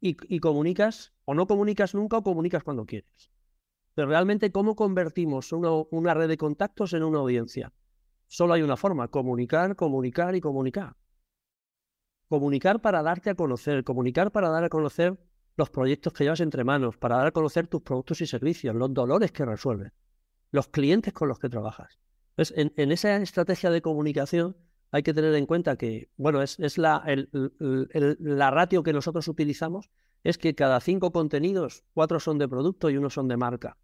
[0.00, 3.32] y, comunicas, o no comunicas nunca o comunicas cuando quieres.
[3.94, 7.72] Pero realmente, ¿cómo convertimos una, red de contactos en una audiencia?
[8.28, 10.94] Solo hay una forma, comunicar, comunicar y comunicar.
[12.28, 15.18] Comunicar para darte a conocer, comunicar para dar a conocer
[15.56, 18.94] los proyectos que llevas entre manos, para dar a conocer tus productos y servicios, los
[18.94, 19.92] dolores que resuelves,
[20.50, 21.98] los clientes con los que trabajas
[22.36, 24.56] en, esa estrategia de comunicación
[24.90, 27.04] hay que tener en cuenta que, bueno, es, la,
[27.60, 29.90] la ratio que nosotros utilizamos
[30.22, 33.76] es que cada cinco contenidos, cuatro son de producto y uno son de marca.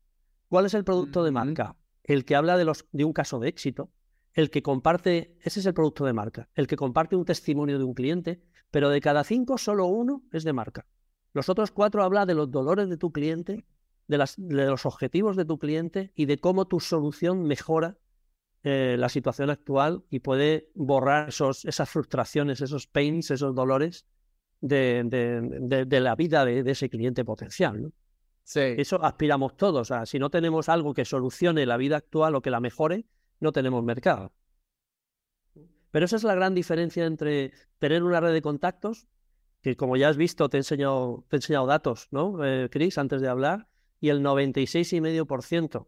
[0.48, 1.76] ¿Cuál es el producto de marca?
[2.04, 3.90] El que habla de, los, de un caso de éxito,
[4.32, 7.84] el que comparte, ese es el producto de marca, el que comparte un testimonio de
[7.84, 10.86] un cliente, pero de cada cinco solo uno es de marca.
[11.32, 13.64] Los otros cuatro habla de los dolores de tu cliente,
[14.08, 17.98] de, las, de los objetivos de tu cliente y de cómo tu solución mejora
[18.64, 24.06] eh, la situación actual y puede borrar esos, esas frustraciones, esos pains, esos dolores
[24.60, 27.82] de, de, de la vida de, ese cliente potencial.
[27.82, 27.92] ¿no?
[28.44, 28.60] Sí.
[28.60, 29.80] Eso aspiramos todos.
[29.80, 33.04] O sea, si no tenemos algo que solucione la vida actual o que la mejore,
[33.40, 34.32] no tenemos mercado.
[35.90, 39.06] Pero esa es la gran diferencia entre tener una red de contactos,
[39.60, 42.96] que como ya has visto, te he enseñado, te he enseñado datos, ¿no, eh, Chris,
[42.96, 43.68] antes de hablar,
[44.02, 45.86] y el 96,5%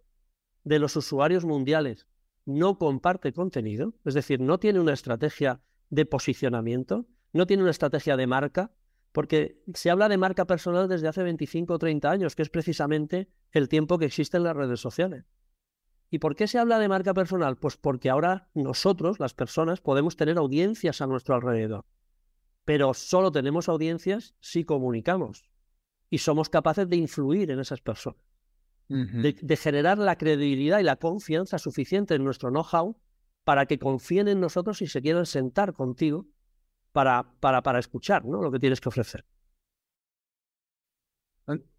[0.62, 2.06] de los usuarios mundiales
[2.46, 8.16] no comparte contenido, es decir, no tiene una estrategia de posicionamiento, no tiene una estrategia
[8.16, 8.70] de marca,
[9.10, 13.28] porque se habla de marca personal desde hace 25 o 30 años, que es precisamente
[13.50, 15.24] el tiempo que existen las redes sociales.
[16.08, 17.56] ¿Y por qué se habla de marca personal?
[17.56, 21.84] Pues porque ahora nosotros, las personas, podemos tener audiencias a nuestro alrededor.
[22.64, 25.50] Pero solo tenemos audiencias si comunicamos
[26.14, 28.20] y somos capaces de influir en esas personas.
[28.88, 32.96] de, generar la credibilidad y la confianza suficiente en nuestro know-how
[33.42, 36.28] para que confíen en nosotros y se quieran sentar contigo
[36.92, 38.40] para, para, para escuchar ¿no?
[38.40, 39.24] lo que tienes que ofrecer.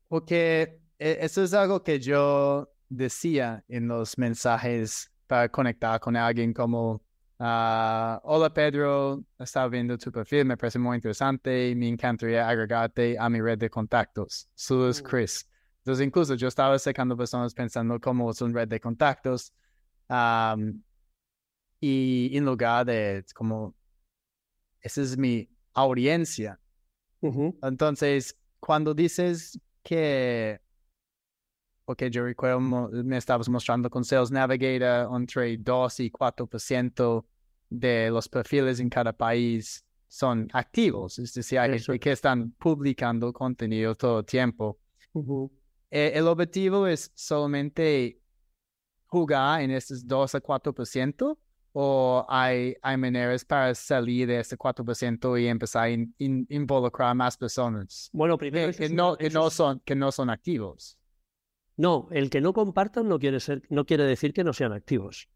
[0.10, 6.52] Porque eh, eso es algo que yo decía en los mensajes para conectar con alguien
[6.52, 7.05] como,
[7.40, 13.18] ah, hola Pedro, estaba viendo tu perfil, me parece muy interesante y me encantaría agregarte
[13.18, 14.50] a mi red de contactos.
[14.56, 15.06] Saludos, mm.
[15.06, 15.50] Chris.
[15.80, 19.54] Entonces, incluso yo estaba sacando personas pensando cómo es una red de contactos
[21.80, 23.76] y en lugar de como,
[24.82, 26.60] esa es mi audiencia.
[27.62, 30.60] Entonces, cuando dices que
[31.86, 37.26] porque yo recuerdo me estabas mostrando con Sales Navigator entre 2 y 4%
[37.70, 43.96] de los perfiles en cada país son activos, es decir, hay que están publicando contenido
[43.96, 44.80] todo el tiempo.
[45.92, 48.20] Eh, el objetivo es solamente
[49.08, 51.38] jugar en estos 2 a 4%
[51.74, 58.10] o hay, hay maneras para salir de ese 4% y empezar a involucrar más personas.
[58.14, 60.98] Bueno, primero que, no, que, no son, que no son activos.
[61.78, 65.30] No, el que no compartan no quiere, ser, no quiere decir que no sean activos.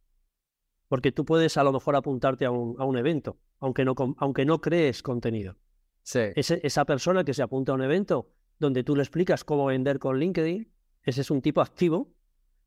[0.87, 4.45] Porque tú puedes a lo mejor apuntarte a un, a un evento, aunque no, aunque
[4.45, 5.57] no crees contenido.
[6.01, 6.21] Sí.
[6.35, 10.17] esa persona que se apunta a un evento donde tú le explicas cómo vender con
[10.17, 10.71] LinkedIn,
[11.03, 12.15] ese es un tipo activo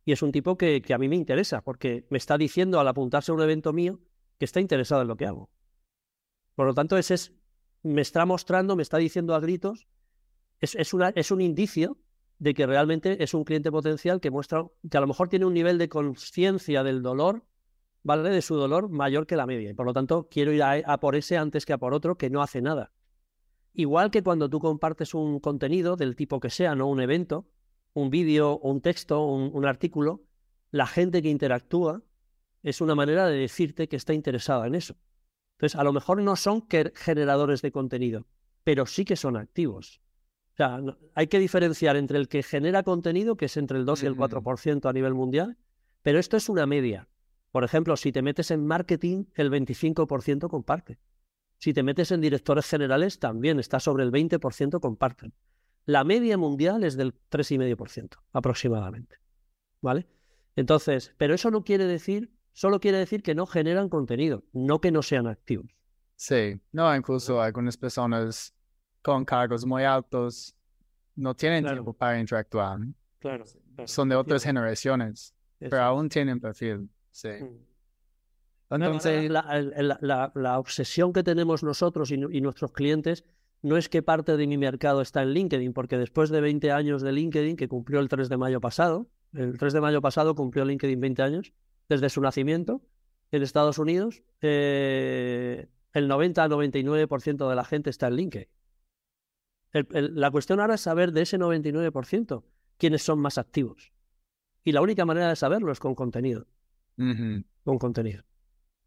[0.04, 2.86] y es un tipo que, que a mí me interesa, porque me está diciendo al
[2.86, 4.00] apuntarse a un evento mío
[4.38, 5.50] que está interesado en lo que hago.
[6.54, 7.32] Por lo tanto, ese es,
[7.82, 9.88] me está mostrando, me está diciendo a gritos,
[10.60, 11.98] es, es, una, es un indicio
[12.42, 15.54] de que realmente es un cliente potencial que muestra que a lo mejor tiene un
[15.54, 17.44] nivel de conciencia del dolor,
[18.02, 18.30] ¿vale?
[18.30, 19.70] De su dolor mayor que la media.
[19.70, 22.30] Y por lo tanto, quiero ir a, por ese antes que a por otro que
[22.30, 22.90] no hace nada.
[23.74, 27.46] Igual que cuando tú compartes un contenido del tipo que sea, no un evento,
[27.92, 30.24] un vídeo, un texto, un, un artículo,
[30.72, 32.02] la gente que interactúa
[32.64, 34.96] es una manera de decirte que está interesada en eso.
[35.58, 38.26] Entonces, a lo mejor no son generadores de contenido,
[38.64, 40.01] pero sí que son activos.
[40.52, 40.80] O sea,
[41.14, 44.16] hay que diferenciar entre el que genera contenido, que es entre el 2 y el
[44.16, 45.56] 4% a nivel mundial,
[46.02, 47.08] pero esto es una media.
[47.52, 50.98] Por ejemplo, si te metes en marketing, el 25% comparte.
[51.58, 55.32] Si te metes en directores generales, también está sobre el 20% comparten.
[55.86, 59.16] La media mundial es del 3,5% aproximadamente.
[59.80, 60.06] ¿Vale?
[60.54, 64.90] Entonces, pero eso no quiere decir, solo quiere decir que no generan contenido, no que
[64.90, 65.74] no sean activos.
[66.16, 68.54] Sí, no, incluso algunas personas
[69.02, 70.54] con cargos muy altos
[71.16, 72.78] no tienen tiempo para interactuar.
[73.18, 73.44] Claro,
[73.84, 76.88] Son de otras generaciones, pero aún tienen perfil.
[77.10, 77.28] Sí.
[77.28, 78.74] Mm.
[78.74, 83.24] Entonces, la, obsesión que tenemos nosotros y, nuestros clientes
[83.60, 87.02] no es que parte de mi mercado está en LinkedIn, porque después de 20 años
[87.02, 90.64] de LinkedIn, que cumplió el 3 de mayo pasado, el 3 de mayo pasado cumplió
[90.64, 91.52] LinkedIn 20 años,
[91.88, 92.80] desde su nacimiento
[93.30, 98.48] en Estados Unidos, eh, el 90 al 99% de la gente está en LinkedIn
[99.72, 102.44] la cuestión ahora es saber de ese 99%
[102.76, 103.92] quiénes son más activos.
[104.64, 106.46] Y la única manera de saberlo es con contenido.
[106.96, 108.24] Con contenido.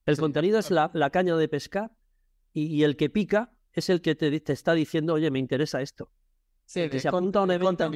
[0.05, 1.91] El contenido es la, caña de pescar
[2.53, 6.11] y, el que pica es el que te, está diciendo, oye, me interesa esto.
[6.65, 7.89] Sí, que se apunta a un evento.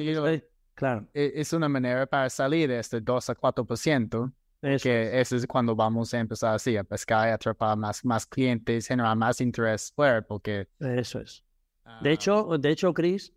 [0.74, 1.08] claro.
[1.14, 4.32] E, es una manera para salir de este 2 a 4%.
[4.62, 5.14] Eso que es.
[5.28, 9.16] eso es cuando vamos a empezar así, a pescar y atrapar más, más clientes, generar
[9.16, 10.68] más interés fuera, porque...
[10.78, 11.42] Eso es.
[12.02, 13.32] De hecho, de hecho, Chris,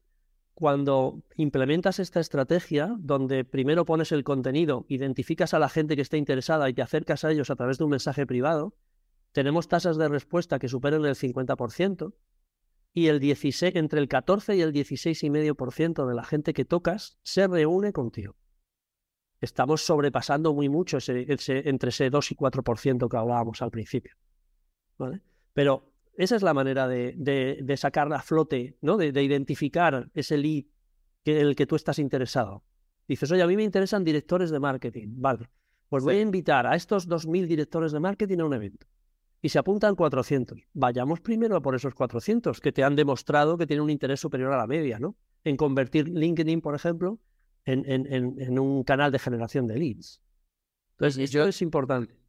[0.53, 6.17] cuando implementas esta estrategia, donde primero pones el contenido, identificas a la gente que está
[6.17, 8.75] interesada y te acercas a ellos a través de un mensaje privado,
[9.31, 12.13] tenemos tasas de respuesta que superan el 50%
[12.93, 17.47] y el 16, entre el 14 y el 16,5% de la gente que tocas se
[17.47, 18.35] reúne contigo.
[19.41, 21.25] Estamos sobrepasando muy mucho ese,
[21.67, 24.15] entre ese 2 y 4% que hablábamos al principio.
[24.97, 25.21] ¿vale?
[25.53, 28.97] Pero esa es la manera de, de, sacar a flote, ¿no?
[28.97, 30.65] De, identificar ese lead
[31.25, 32.63] en el que tú estás interesado.
[33.07, 35.07] Dices, oye, a mí me interesan directores de marketing.
[35.15, 35.49] Vale,
[35.89, 38.87] pues voy a invitar a estos 2.000 directores de marketing a un evento.
[39.41, 40.61] Y se apuntan 400.
[40.73, 44.53] Vayamos primero a por esos 400 que te han demostrado que tienen un interés superior
[44.53, 45.17] a la media, ¿no?
[45.43, 47.19] En convertir LinkedIn, por ejemplo,
[47.65, 50.21] en, en, en un canal de generación de leads.
[50.91, 52.22] Entonces, esto es importante.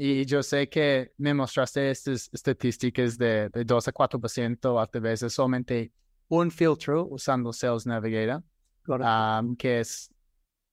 [0.00, 5.32] Y yo sé que me mostraste estas estadísticas de, de 2 a 4%, a veces
[5.32, 5.92] solamente
[6.28, 8.44] un filtro usando Sales Navigator,
[9.58, 10.08] que es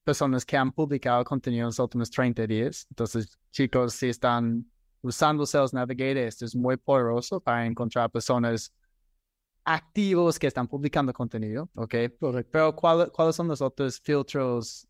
[0.03, 2.85] personas que han publicado contenido en los últimos 30 días.
[2.91, 4.63] Entonces, chicos, si están
[5.01, 8.71] usando Sales Navigator, esto es muy poderoso para encontrar personas
[9.63, 11.95] activos que están publicando contenido, ¿ok?
[12.51, 14.88] Pero ¿cuáles son los otros filtros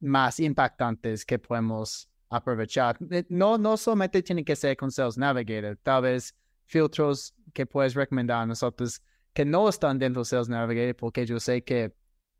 [0.00, 2.98] más impactantes que podemos aprovechar.
[3.10, 6.34] Eh, no, no solamente tiene que ser con Sales Navigator, tal vez
[6.66, 11.40] filtros que puedes recomendar a nosotros que no están dentro de Sales Navigator, porque yo
[11.40, 11.92] sé que,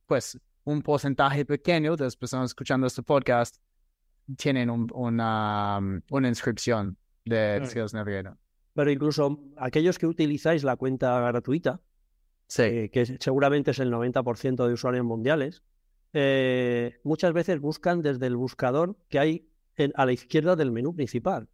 [0.07, 3.57] pues, un porcentaje pequeño de las personas escuchando este podcast
[4.37, 5.81] tienen una,
[6.11, 8.37] una inscripción de Sales Navigator.
[8.75, 11.81] Pero incluso aquellos que utilizáis la cuenta gratuita,
[12.59, 15.63] eh, que seguramente es el 90% de usuarios mundiales,
[16.13, 19.49] eh, muchas veces buscan desde el buscador que hay
[19.95, 21.49] a la izquierda del menú principal.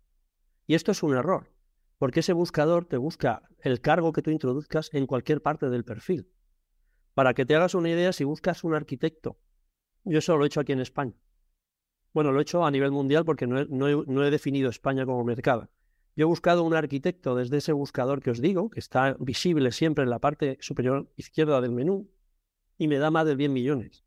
[0.66, 1.50] Y esto es un error,
[1.98, 6.28] porque ese buscador te busca el cargo que tú introduzcas en cualquier parte del perfil.
[7.14, 9.38] Para que te hagas una idea, si buscas un arquitecto,
[10.04, 11.14] yo eso lo he hecho aquí en España.
[12.12, 15.24] Bueno, lo he hecho a nivel mundial porque no he, no he definido España como
[15.24, 15.68] mercado.
[16.16, 20.04] Yo he buscado un arquitecto desde ese buscador que os digo, que está visible siempre
[20.04, 22.10] en la parte superior izquierda del menú,
[22.78, 24.04] y me da más de 10 millones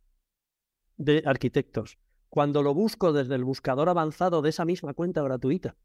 [0.98, 1.98] de arquitectos.
[2.34, 5.76] Cuando lo busco desde el buscador avanzado de esa misma cuenta gratuita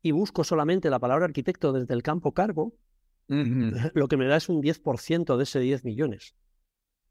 [0.00, 2.72] y busco solamente la palabra arquitecto desde el campo cargo,
[3.28, 6.34] lo que me da es un 10% de ese 10 millones.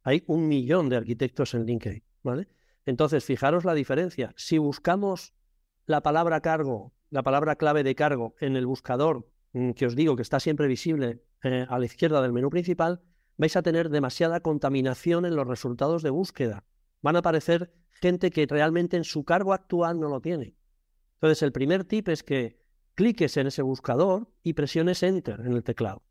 [0.02, 2.48] Hay un millón de arquitectos en LinkedIn, ¿vale?
[2.88, 4.34] Entonces, fijaros la diferencia.
[4.36, 5.36] Si buscamos
[5.86, 10.16] la palabra cargo, la palabra clave de cargo en el buscador, mm, que os digo
[10.16, 13.04] que está siempre visible eh, a la izquierda del menú principal,
[13.38, 16.66] vais a tener demasiada contaminación en los resultados de búsqueda.
[17.04, 20.56] Van a aparecer gente que realmente en su cargo actual no lo tiene.
[21.16, 22.60] Entonces, el primer tip es que
[22.96, 26.04] cliques en ese buscador y presiones Enter en el teclado.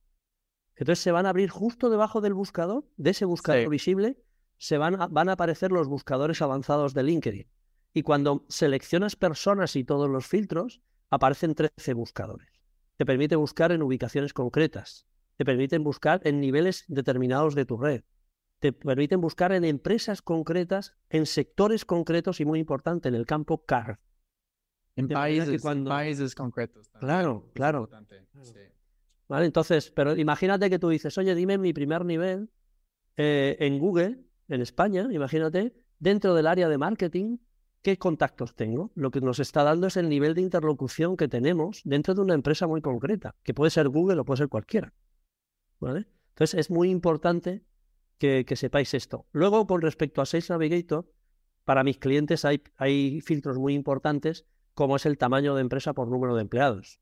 [0.77, 4.17] Entonces se van a abrir justo debajo del buscador, de ese buscador visible,
[4.59, 7.51] se van a, van a aparecer los buscadores avanzados de LinkedIn.
[7.95, 12.49] Y cuando seleccionas personas y todos los filtros, aparecen 13 buscadores.
[12.97, 15.07] Te permite buscar en ubicaciones concretas.
[15.37, 18.03] Te permiten buscar en niveles determinados de tu red
[18.59, 23.65] te permiten buscar en empresas concretas, en sectores concretos y muy importante, en el campo
[23.65, 24.01] CAR.
[24.97, 26.89] En países, concretos.
[26.99, 27.89] Claro, claro.
[29.29, 32.51] Vale, entonces, pero imagínate que tú dices, oye, dime mi primer nivel
[33.17, 37.39] eh, en Google, en España, imagínate, dentro del área de marketing,
[37.83, 38.91] ¿qué contactos tengo?
[38.97, 42.35] Lo que nos está dando es el nivel de interlocución que tenemos dentro de una
[42.35, 44.93] empresa muy concreta, que puede ser Google o puede ser cualquiera.
[45.79, 46.09] ¿Vale?
[46.31, 47.63] Entonces, es muy importante
[48.19, 49.27] que, sepáis esto.
[49.33, 51.11] Luego, con respecto a Sales Navigator,
[51.65, 56.09] para mis clientes hay, hay filtros muy importantes, como es el tamaño de empresa por
[56.09, 57.01] número de empleados.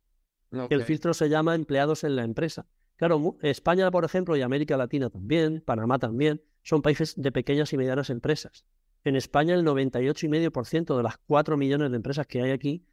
[0.71, 2.67] El filtro se llama empleados en la empresa.
[2.97, 7.77] Claro, España, por ejemplo, y América Latina también, Panamá también, son países de pequeñas y
[7.77, 8.65] medianas empresas.
[9.05, 12.87] En España, el 98,5% de las 4 millones de empresas que hay aquí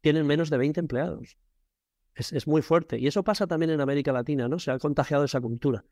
[0.00, 1.36] tienen menos de 20 empleados.
[2.14, 2.98] Es, es, muy fuerte.
[2.98, 4.58] Y eso pasa también en América Latina, ¿no?
[4.58, 5.84] Se ha contagiado esa cultura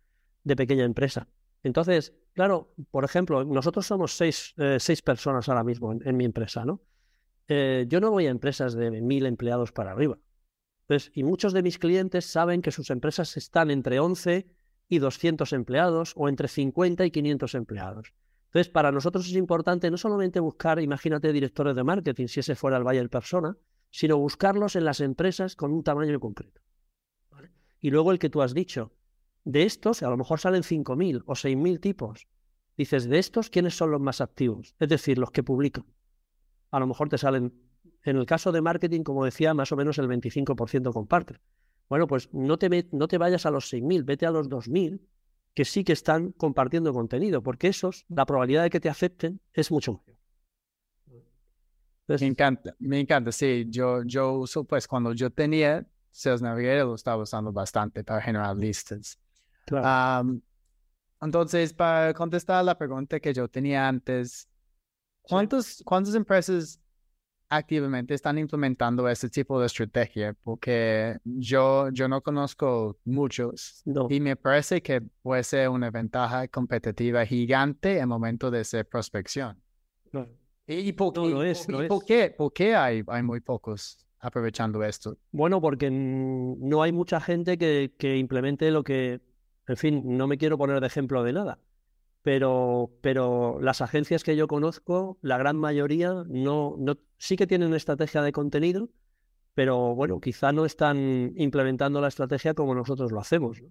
[0.42, 1.28] de pequeña empresa.
[1.62, 6.82] Entonces, claro, por ejemplo, nosotros somos seis, eh, personas ahora mismo en, mi empresa, ¿no?
[7.48, 10.18] Eh, yo no voy a empresas de mil empleados para arriba.
[10.82, 14.48] Entonces, y muchos de mis clientes saben que sus empresas están entre 11
[14.88, 18.12] y 200 empleados o entre 50 y 500 empleados.
[18.46, 22.76] Entonces, para nosotros es importante no solamente buscar, imagínate, directores de marketing, si ese fuera
[22.76, 23.56] el Bayer Persona,
[23.90, 26.60] sino buscarlos en las empresas con un tamaño concreto.
[27.80, 28.92] Y luego el que tú has dicho,
[29.44, 32.26] de estos, a lo mejor salen 5.000 o 6.000 tipos.
[32.76, 34.74] Dices, de estos, ¿quiénes son los más activos?
[34.78, 35.84] Es decir, los que publican.
[36.70, 37.52] A lo mejor te salen,
[38.04, 41.36] en el caso de marketing, como decía, más o menos el 25% comparte.
[41.88, 45.00] Bueno, pues no te, no te vayas a los 6.000, vete a los 2.000
[45.54, 49.70] que sí que están compartiendo contenido, porque esos, la probabilidad de que te acepten es
[49.72, 50.16] mucho mayor.
[52.06, 56.94] me encanta, me encanta, sí, yo, yo uso, pues cuando yo tenía Sales Navigator lo
[56.94, 59.18] estaba usando bastante para generar listas.
[61.20, 64.48] Entonces, para contestar la pregunta que yo tenía antes,
[65.22, 66.80] ¿cuántos, ¿cuántas empresas
[67.48, 70.34] activamente están implementando este tipo de estrategia?
[70.42, 77.26] Porque yo, yo no conozco muchos y me parece que puede ser una ventaja competitiva
[77.26, 79.60] gigante en el momento de hacer prospección.
[80.66, 81.12] ¿Y, por,
[82.06, 85.18] qué, por qué hay, hay muy pocos aprovechando esto?
[85.32, 89.20] Bueno, porque no hay mucha gente que, que implemente lo que,
[89.70, 91.58] en fin, no me quiero poner de ejemplo de nada
[92.22, 97.74] pero, pero las agencias que yo conozco, la gran mayoría, no, no, sí que tienen
[97.74, 98.90] estrategia de contenido,
[99.54, 103.62] pero bueno, quizá no están implementando la estrategia como nosotros lo hacemos.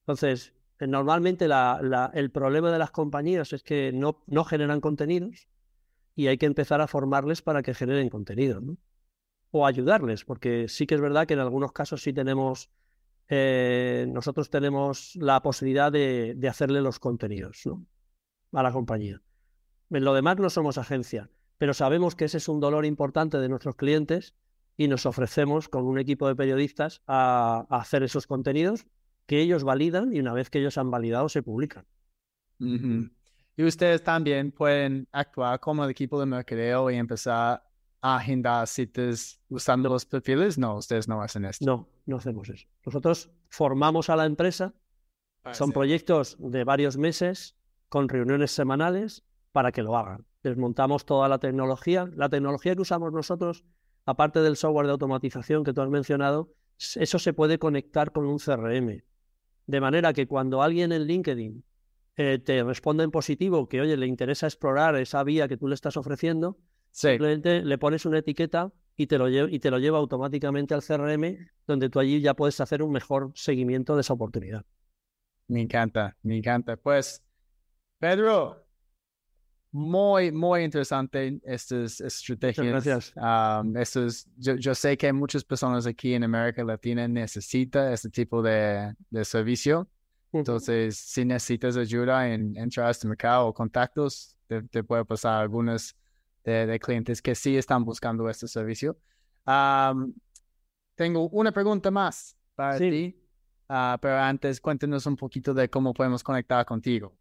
[0.00, 5.48] Entonces, eh, normalmente la, el problema de las compañías es que no, no generan contenidos
[6.16, 8.76] y hay que empezar a formarles para que generen contenido, ¿no?
[9.52, 12.70] O ayudarles, porque sí que es verdad que en algunos casos sí tenemos
[13.32, 17.62] eh, nosotros tenemos la posibilidad de, hacerle los contenidos
[18.52, 19.22] a la compañía.
[19.88, 23.48] En lo demás no somos agencia, pero sabemos que ese es un dolor importante de
[23.48, 24.34] nuestros clientes
[24.76, 28.86] y nos ofrecemos con un equipo de periodistas a, hacer esos contenidos
[29.26, 31.86] que ellos validan y una vez que ellos han validado se publican.
[32.58, 37.62] Y ustedes también pueden actuar como el equipo de mercadeo y empezar
[38.02, 40.58] agendar citas usando los perfiles?
[40.58, 41.64] No, ustedes no hacen esto.
[41.64, 42.66] No, no hacemos eso.
[42.84, 44.74] Nosotros formamos a la empresa,
[45.44, 47.56] ah, son proyectos de varios meses
[47.88, 50.26] con reuniones semanales para que lo hagan.
[50.42, 52.08] Desmontamos toda la tecnología.
[52.14, 53.64] La tecnología que usamos nosotros,
[54.06, 58.38] aparte del software de automatización que tú has mencionado, eso se puede conectar con un
[58.38, 59.02] CRM.
[59.66, 61.64] De manera que cuando alguien en LinkedIn
[62.16, 65.74] eh, te responde en positivo que, oye, le interesa explorar esa vía que tú le
[65.74, 66.58] estás ofreciendo,
[66.90, 71.38] Simplemente le pones una etiqueta y te, lo y te lo lleva automáticamente al CRM,
[71.66, 74.64] donde tú allí ya puedes hacer un mejor seguimiento de esa oportunidad.
[75.48, 76.76] Me encanta, me encanta.
[76.76, 77.22] Pues,
[77.98, 78.66] Pedro,
[79.72, 82.66] muy, muy interesante estas estrategias.
[82.66, 83.12] gracias.
[83.16, 83.74] Um,
[84.36, 89.88] yo, sé que muchas personas aquí en América Latina necesitan este tipo de, de servicio.
[90.32, 95.40] Entonces, si necesitas ayuda en entrar a este mercado o contactos, te, te puedo pasar
[95.40, 95.96] algunas
[96.44, 98.98] de, clientes que sí están buscando este servicio.
[100.94, 103.16] tengo una pregunta más para ti,
[103.68, 107.16] ah, pero antes cuéntenos un poquito de cómo podemos conectar contigo.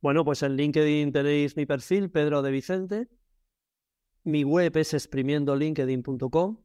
[0.00, 3.08] Bueno, pues en LinkedIn tenéis mi perfil, Pedro de Vicente.
[4.24, 6.58] Mi web es exprimiendolinkedin.com,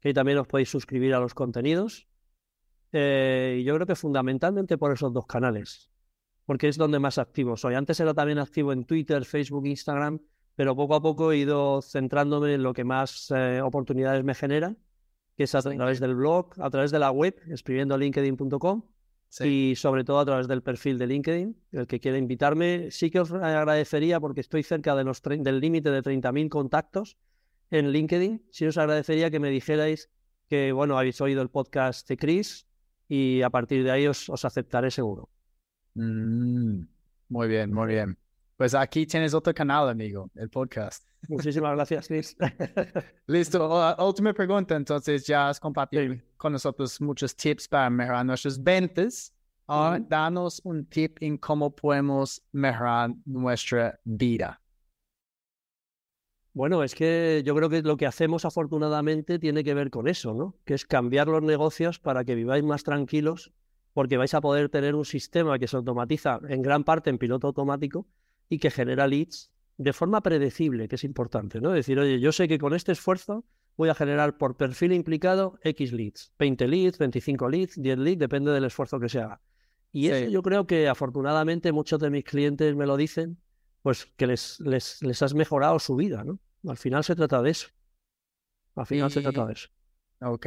[0.00, 2.08] que también os podéis suscribir a los contenidos.
[2.92, 5.90] Eh, yo creo que fundamentalmente por esos dos canales,
[6.44, 7.74] porque es donde más activo soy.
[7.74, 10.20] Antes era también activo en Twitter, Facebook, Instagram,
[10.56, 14.76] pero poco a poco he ido centrándome en lo que más eh, oportunidades me genera,
[15.36, 18.82] que es a través del blog, a través de la web, escribiendo linkedin.com
[19.40, 21.56] y sobre todo a través del perfil de LinkedIn.
[21.72, 25.90] El que quiera invitarme, sí que os agradecería porque estoy cerca de los del límite
[25.90, 27.16] de 30.000 contactos
[27.70, 28.46] en LinkedIn.
[28.50, 30.08] Sí os agradecería que me dijerais
[30.48, 32.66] que, bueno, habéis oído el podcast de Chris
[33.08, 35.28] y a partir de ahí os, aceptaré seguro.
[35.94, 36.82] Mm,
[37.28, 38.16] muy bien, muy bien.
[38.56, 41.04] Pues aquí tienes otro canal, amigo, el podcast.
[41.28, 42.36] Muchísimas gracias, Chris.
[43.26, 43.96] Listo.
[43.98, 44.76] última pregunta.
[44.76, 49.34] Entonces, ya has compartido con nosotros muchos tips para mejorar nuestras ventas.
[49.66, 54.60] Ahora, danos un tip en cómo podemos mejorar nuestra vida.
[56.52, 60.32] Bueno, es que yo creo que lo que hacemos afortunadamente tiene que ver con eso,
[60.32, 60.54] ¿no?
[60.64, 63.52] Que es cambiar los negocios para que viváis más tranquilos,
[63.92, 67.48] porque vais a poder tener un sistema que se automatiza en gran parte en piloto
[67.48, 68.06] automático
[68.48, 71.70] y que genera leads de forma predecible, que es importante, ¿no?
[71.70, 73.44] Decir, oye, yo sé que con este esfuerzo
[73.76, 78.52] voy a generar por perfil implicado X leads, 20 leads, 25 leads, 10 leads, depende
[78.52, 79.40] del esfuerzo que se haga.
[79.90, 83.38] Y eso yo creo que afortunadamente muchos de mis clientes me lo dicen,
[83.82, 86.38] pues que les, les, les has mejorado su vida, ¿no?
[86.66, 87.68] Al final se trata de eso.
[88.74, 89.68] Al final se trata de eso.
[90.20, 90.46] Ok.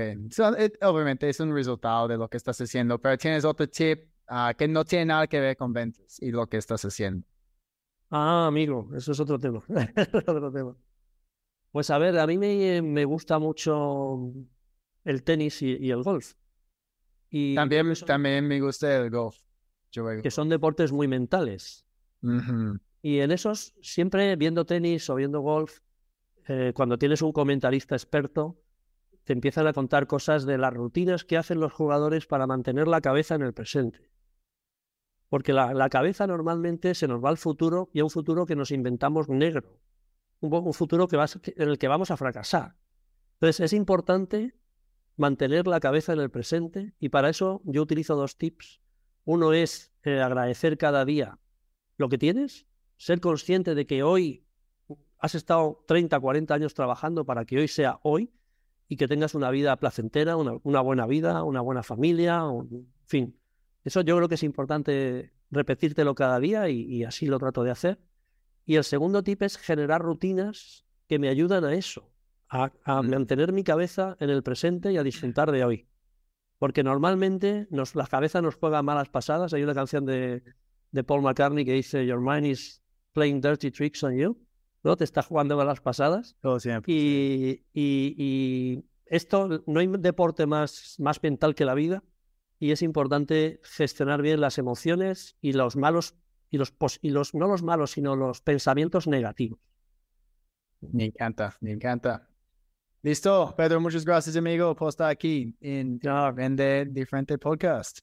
[0.82, 4.68] obviamente es un resultado de lo que estás haciendo, pero tienes otro tip ah, que
[4.68, 7.26] no tiene nada que ver con ventas y lo que estás haciendo.
[8.10, 9.64] Ah, amigo, eso es otro tema.
[10.28, 10.76] otro tema.
[11.72, 14.32] Pues a ver, a mí me, me gusta mucho
[15.04, 16.34] el tenis y, el golf.
[17.30, 19.38] Y también, también me gusta el golf.
[20.22, 21.86] que son deportes muy mentales.
[23.02, 25.80] Y en esos, siempre viendo tenis o viendo golf,
[26.48, 28.60] eh, cuando tienes un comentarista experto,
[29.24, 33.02] te empiezan a contar cosas de las rutinas que hacen los jugadores para mantener la
[33.02, 34.10] cabeza en el presente.
[35.30, 38.72] Porque la, cabeza normalmente se nos va al futuro y a un futuro que nos
[38.72, 39.80] inventamos negro.
[40.40, 42.76] Un, un futuro que en el que vamos a fracasar.
[43.34, 44.56] Entonces es importante
[45.18, 48.80] mantener la cabeza en el presente y para eso yo utilizo dos tips.
[49.26, 51.40] Uno es eh, agradecer cada día
[51.98, 54.46] lo que tienes, ser consciente de que hoy
[55.20, 58.32] has estado 30, 40 años trabajando para que hoy sea hoy
[58.88, 63.37] y que tengas una vida placentera, una, una buena vida, una buena familia, en fin.
[63.88, 67.72] Eso yo creo que es importante repetírtelo cada día y, y así lo trato de
[67.72, 68.02] hacer.
[68.66, 72.12] Y el segundo tip es generar rutinas que me ayudan a eso,
[72.50, 75.88] a, a, mantener mi cabeza en el presente y a disfrutar de hoy.
[76.60, 79.54] Porque normalmente nos, la cabeza nos juega malas pasadas.
[79.54, 80.44] Hay una canción de,
[80.92, 82.84] de Paul McCartney que dice Your mind is
[83.14, 84.38] playing dirty tricks on you.
[84.84, 84.98] ¿no?
[84.98, 86.36] Te está jugando malas pasadas.
[86.42, 86.92] Todo siempre.
[86.92, 92.04] Y, y, y, esto, no hay deporte más, más mental que la vida.
[92.60, 96.16] Y es importante gestionar bien las emociones y los malos,
[96.50, 99.60] y los, y los no los malos, sino los pensamientos negativos.
[100.82, 102.28] Me encanta, me encanta.
[103.04, 106.32] Listo, Pedro, muchas gracias, amigo, por estar aquí en Ya.
[106.32, 108.00] Vende Diferente Podcast.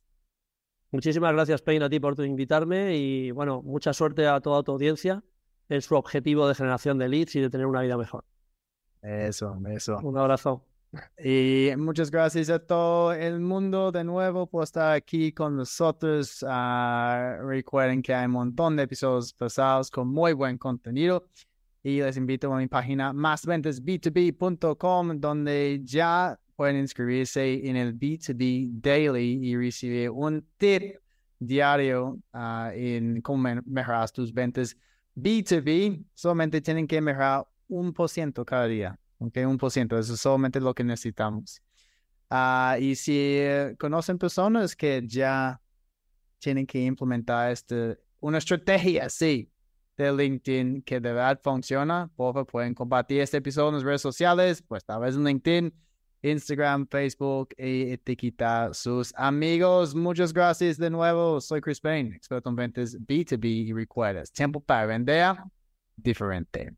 [0.92, 5.24] Muchísimas gracias, Payne, a ti por invitarme y bueno, mucha suerte a toda tu audiencia
[5.68, 8.24] en su objetivo de generación de leads y de tener una vida mejor.
[9.02, 9.98] Eso, eso.
[9.98, 10.64] Un abrazo.
[11.22, 16.44] Y muchas gracias a todo el mundo de nuevo por estar aquí con nosotros.
[16.46, 21.26] Ah, recuerden que hay un montón de episodios pasados con muy buen contenido.
[21.82, 29.38] Y les invito a mi página másventasb2b.com donde ya pueden inscribirse en el B2B Daily
[29.42, 30.96] y recibir un tip
[31.38, 34.76] diario ah, en cómo me- mejorar tus ventas
[35.16, 36.04] B2B.
[36.14, 38.98] Solamente tienen que mejorar un por ciento cada día.
[39.24, 39.98] Ok, un por ciento.
[39.98, 41.62] Eso es solamente lo que necesitamos.
[42.30, 45.60] Ah, y si eh, conocen personas que ya
[46.38, 49.50] tienen que implementar este, una estrategia, sí,
[49.96, 54.02] de LinkedIn que de verdad funciona, por favor pueden compartir este episodio en las redes
[54.02, 55.72] sociales, pues tal vez en LinkedIn,
[56.22, 59.94] Instagram, Facebook y etiquetar sus amigos.
[59.94, 61.40] Muchas gracias de nuevo.
[61.40, 65.36] Soy Chris Payne, experto en ventas B2B y recuerdas, tiempo para vender
[65.96, 66.74] diferente.